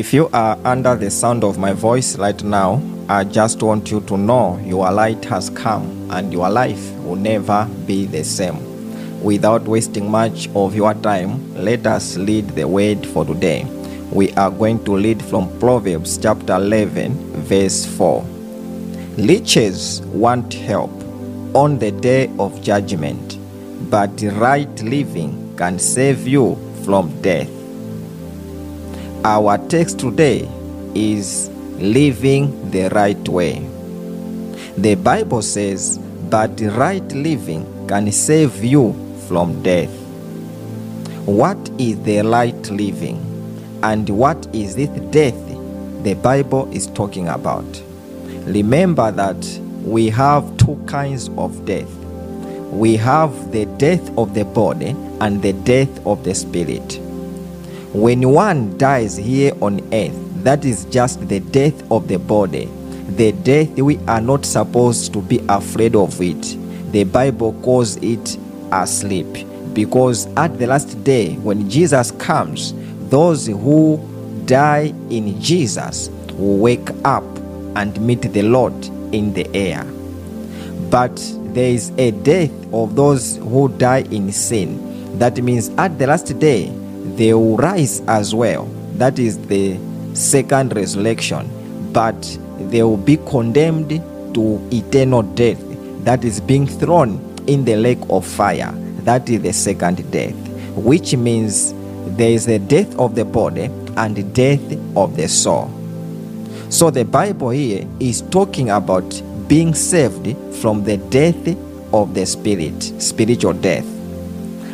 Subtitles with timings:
[0.00, 4.00] If you are under the sound of my voice right now, I just want you
[4.06, 8.58] to know your light has come and your life will never be the same.
[9.22, 13.66] Without wasting much of your time, let us read the word for today.
[14.10, 17.12] We are going to read from Proverbs chapter 11,
[17.42, 18.22] verse 4.
[19.18, 20.92] Riches want help
[21.54, 23.36] on the day of judgment,
[23.90, 27.59] but right living can save you from death.
[29.22, 30.48] Our text today
[30.94, 33.58] is living the right way.
[34.78, 35.98] The Bible says,
[36.30, 38.94] but right living can save you
[39.28, 39.90] from death.
[41.26, 43.18] What is the right living?
[43.82, 45.36] And what is this death
[46.02, 47.66] the Bible is talking about?
[48.46, 51.94] Remember that we have two kinds of death.
[52.72, 56.98] We have the death of the body and the death of the spirit.
[57.92, 62.66] When one dies here on earth, that is just the death of the body.
[63.16, 66.56] The death we are not supposed to be afraid of it.
[66.92, 68.38] The Bible calls it
[68.70, 69.26] asleep
[69.74, 72.74] because at the last day when Jesus comes,
[73.10, 73.98] those who
[74.46, 77.24] die in Jesus will wake up
[77.74, 78.72] and meet the Lord
[79.12, 79.82] in the air.
[80.90, 81.16] But
[81.54, 85.18] there is a death of those who die in sin.
[85.18, 86.72] That means at the last day
[87.20, 88.64] they will rise as well.
[88.94, 89.78] That is the
[90.14, 91.50] second resurrection.
[91.92, 92.18] But
[92.58, 93.90] they will be condemned
[94.34, 95.60] to eternal death.
[96.04, 98.72] That is being thrown in the lake of fire.
[99.04, 100.34] That is the second death,
[100.74, 101.74] which means
[102.16, 103.64] there is a death of the body
[103.98, 105.70] and the death of the soul.
[106.70, 111.54] So the Bible here is talking about being saved from the death
[111.92, 113.99] of the spirit, spiritual death.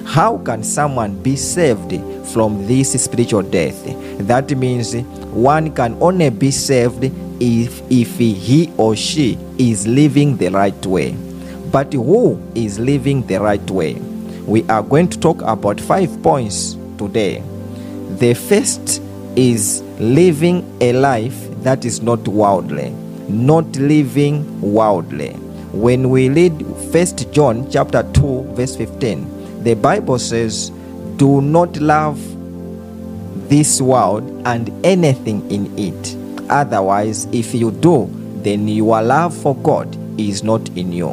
[0.07, 1.93] How can someone be saved
[2.33, 3.85] from this spiritual death?
[4.27, 4.95] That means
[5.35, 11.17] one can only be saved if, if he or she is living the right way.
[11.72, 13.94] But who is living the right way?
[14.47, 17.43] We are going to talk about five points today.
[18.19, 19.03] The first
[19.34, 22.91] is living a life that is not worldly,
[23.28, 25.33] not living worldly.
[25.73, 29.36] When we read First John chapter 2 verse 15,
[29.66, 30.71] the Bible says,
[31.16, 32.19] "Do not love
[33.49, 36.16] this world and anything in it.
[36.49, 38.09] Otherwise, if you do,
[38.44, 41.09] then your love for God is not in you."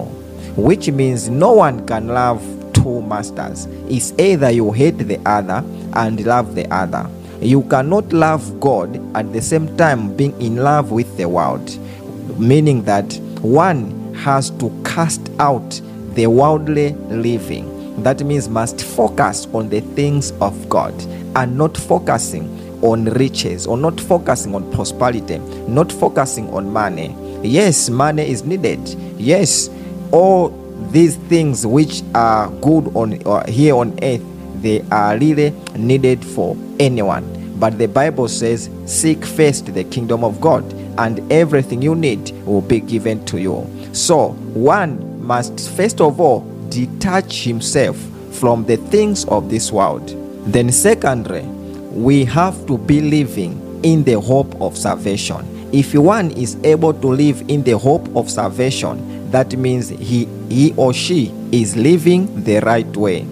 [0.56, 2.42] Which means no one can love
[2.74, 3.68] two masters.
[3.90, 5.64] It's either you hate the other
[5.94, 7.08] and love the other.
[7.42, 11.76] You cannot love God at the same time being in love with the world,
[12.38, 15.82] meaning that one has to cast out
[16.14, 17.73] the worldly living.
[18.00, 20.94] That means must focus on the things of God
[21.36, 22.50] and not focusing
[22.84, 25.38] on riches or not focusing on prosperity,
[25.68, 27.16] not focusing on money.
[27.44, 28.80] Yes, money is needed.
[29.18, 29.70] Yes,
[30.12, 30.50] all
[30.92, 34.22] these things which are good on or here on earth
[34.62, 37.24] they are really needed for anyone
[37.60, 40.64] but the bible says seek first the kingdom of god
[41.00, 46.42] and everything you need will be given to you so one must first of all
[46.74, 47.98] detach himself
[48.32, 50.08] from the things of this world
[50.52, 51.42] then secondly
[51.92, 57.08] we have to be living in the hope of salvation if one is able to
[57.08, 62.60] live in the hope of salvation that means he, he or she is living the
[62.60, 63.26] right way.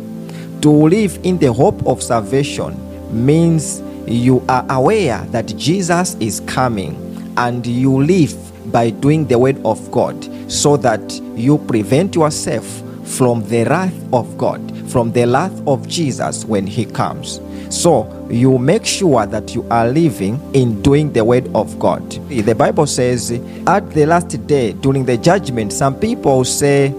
[0.62, 2.76] To live in the hope of salvation
[3.12, 6.96] means you are aware that Jesus is coming
[7.38, 8.36] and you live
[8.72, 14.38] by doing the word of God so that you prevent yourself from the wrath of
[14.38, 17.42] God, from the wrath of Jesus when he comes.
[17.70, 22.10] So you make sure that you are living in doing the word of God.
[22.30, 23.32] The Bible says,
[23.68, 26.90] at the last day, during the judgment, some people say,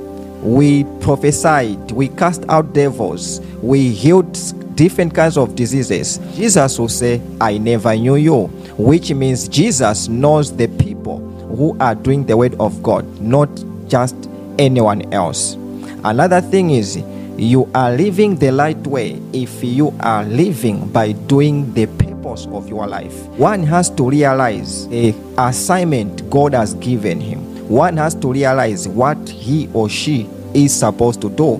[0.42, 4.36] We prophesied, we cast out devils, we healed
[4.76, 6.18] different kinds of diseases.
[6.34, 11.18] Jesus will say, I never knew you, which means Jesus knows the people
[11.56, 13.50] who are doing the word of God, not
[13.88, 14.16] just
[14.58, 15.56] anyone else.
[16.04, 16.96] Another thing is,
[17.36, 22.68] you are living the right way if you are living by doing the purpose of
[22.68, 23.26] your life.
[23.38, 27.68] One has to realize the assignment God has given him.
[27.68, 31.54] One has to realize what he or she is supposed to do.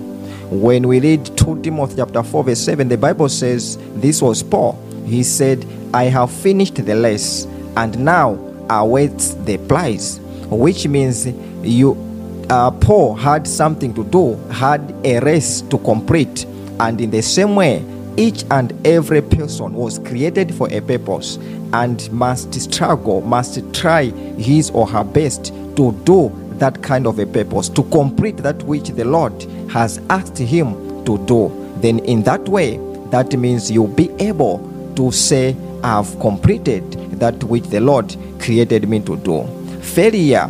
[0.51, 4.77] When we read 2 Timothy chapter 4 verse 7, the Bible says this was Paul.
[5.05, 7.45] He said, I have finished the race
[7.77, 8.37] and now
[8.69, 10.19] awaits the prize,
[10.49, 11.27] which means
[11.63, 12.12] you
[12.49, 16.45] uh, Paul had something to do, had a race to complete,
[16.79, 17.85] and in the same way,
[18.17, 21.37] each and every person was created for a purpose
[21.73, 24.05] and must struggle, must try
[24.37, 28.89] his or her best to do that kind of a purpose, to complete that which
[28.89, 29.33] the Lord
[29.71, 31.51] has asked him to do.
[31.77, 32.77] Then, in that way,
[33.09, 38.99] that means you'll be able to say, I've completed that which the Lord created me
[39.01, 39.43] to do.
[39.81, 40.49] Failure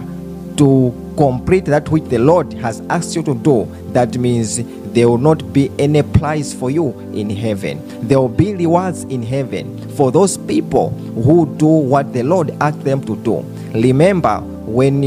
[0.58, 4.62] to complete that which the Lord has asked you to do, that means
[4.94, 7.82] there will not be any prize for you in heaven.
[8.08, 12.84] There will be rewards in heaven for those people who do what the Lord asked
[12.84, 13.40] them to do.
[13.74, 15.02] Remember, when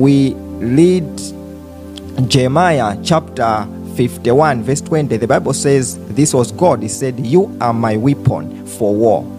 [0.00, 1.04] we read
[2.28, 6.82] Jeremiah chapter 51, verse 20, the Bible says, This was God.
[6.82, 9.32] He said, You are my weapon for war.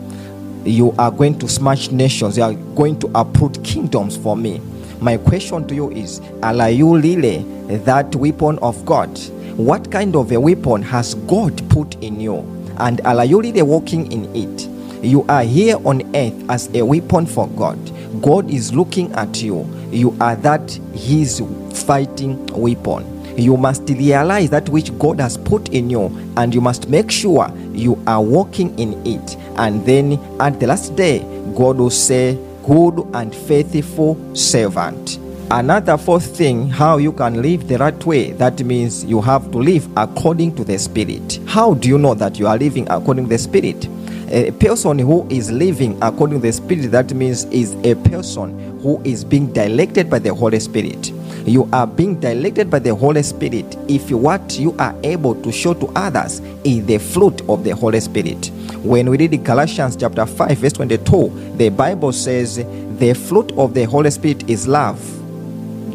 [0.64, 4.62] You are going to smash nations, you are going to uproot kingdoms for me.
[5.00, 9.18] My question to you is Are you really that weapon of God?
[9.56, 12.38] What kind of a weapon has God put in you?
[12.78, 14.68] And are you really walking in it?
[15.04, 17.78] You are here on earth as a weapon for God.
[18.22, 19.70] God is looking at you.
[19.92, 21.42] You are that His
[21.74, 23.14] fighting weapon.
[23.38, 26.06] You must realize that which God has put in you,
[26.38, 29.36] and you must make sure you are walking in it.
[29.58, 31.20] And then at the last day,
[31.56, 32.36] God will say,
[32.68, 35.20] Good and faithful servant.
[35.50, 39.58] Another fourth thing, how you can live the right way, that means you have to
[39.60, 41.40] live according to the Spirit.
[41.46, 43.88] How do you know that you are living according to the Spirit?
[44.30, 49.02] A person who is living according to the Spirit, that means is a person who
[49.04, 51.12] is being directed by the Holy Spirit.
[51.46, 55.74] You are being directed by the Holy Spirit if what you are able to show
[55.76, 58.52] to others is the fruit of the Holy Spirit.
[58.84, 62.58] When we read Galatians chapter 5, verse 22, the Bible says,
[62.98, 65.00] The fruit of the Holy Spirit is love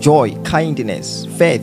[0.02, 1.62] joy, kindness, faith,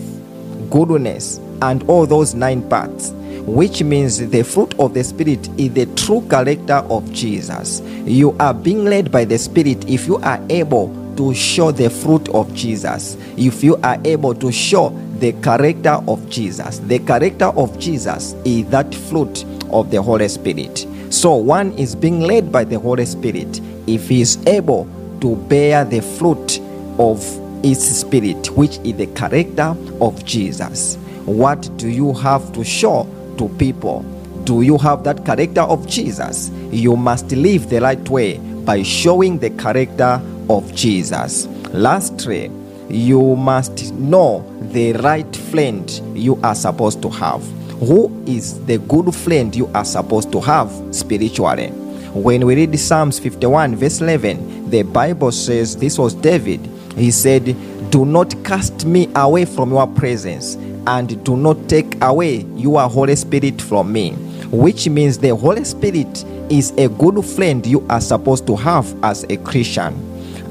[0.69, 3.11] goodness, and all those nine parts,
[3.45, 7.81] which means the fruit of the Spirit is the true character of Jesus.
[8.05, 12.29] You are being led by the Spirit if you are able to show the fruit
[12.29, 14.89] of Jesus, if you are able to show
[15.19, 16.79] the character of Jesus.
[16.79, 20.87] The character of Jesus is that fruit of the Holy Spirit.
[21.09, 24.87] So one is being led by the Holy Spirit if he is able
[25.21, 26.59] to bear the fruit
[26.97, 27.19] of
[27.63, 30.95] his spirit, which is the character of Jesus.
[31.25, 33.03] What do you have to show
[33.39, 34.03] to people?
[34.43, 36.49] Do you have that character of Jesus?
[36.71, 41.47] You must live the right way by showing the character of Jesus.
[41.71, 42.51] Lastly,
[42.89, 47.43] you must know the right friend you are supposed to have.
[47.79, 51.69] Who is the good friend you are supposed to have spiritually?
[52.13, 56.59] When we read Psalms 51, verse 11, the Bible says this was David.
[56.95, 57.55] He said,
[57.89, 60.55] Do not cast me away from your presence,
[60.85, 64.11] and do not take away your Holy Spirit from me.
[64.51, 69.23] Which means the Holy Spirit is a good friend you are supposed to have as
[69.23, 69.95] a Christian.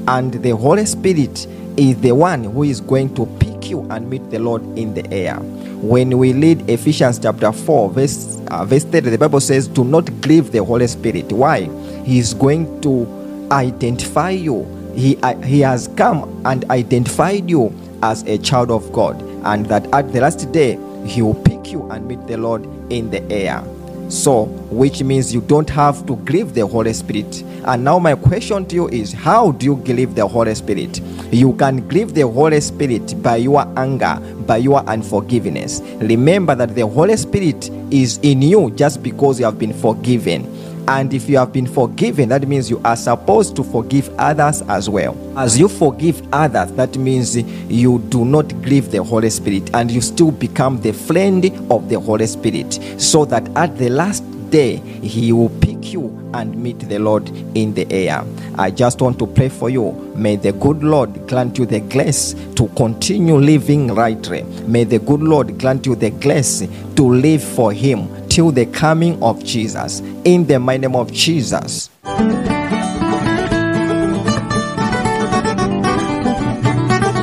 [0.07, 1.47] And the Holy Spirit
[1.77, 5.09] is the one who is going to pick you and meet the Lord in the
[5.13, 5.35] air.
[5.35, 10.09] When we read Ephesians chapter 4, verse, uh, verse 30, the Bible says, Do not
[10.21, 11.31] grieve the Holy Spirit.
[11.31, 11.69] Why?
[12.03, 14.78] He is going to identify you.
[14.99, 17.73] He, uh, he has come and identified you
[18.03, 21.89] as a child of God, and that at the last day, He will pick you
[21.89, 23.63] and meet the Lord in the air.
[24.09, 27.43] So, which means you don't have to grieve the Holy Spirit.
[27.63, 30.99] And now, my question to you is how do you grieve the Holy Spirit?
[31.31, 35.79] You can grieve the Holy Spirit by your anger, by your unforgiveness.
[36.01, 40.58] Remember that the Holy Spirit is in you just because you have been forgiven.
[40.87, 44.89] And if you have been forgiven, that means you are supposed to forgive others as
[44.89, 45.15] well.
[45.37, 50.01] As you forgive others, that means you do not grieve the Holy Spirit and you
[50.01, 52.79] still become the friend of the Holy Spirit.
[52.97, 57.73] So that at the last day, He will pick you and meet the Lord in
[57.73, 58.23] the air.
[58.57, 59.91] I just want to pray for you.
[60.15, 64.43] May the good Lord grant you the grace to continue living rightly.
[64.67, 69.21] May the good Lord grant you the grace to live for Him till the coming
[69.21, 69.99] of Jesus.
[70.23, 71.89] In the mighty name of Jesus.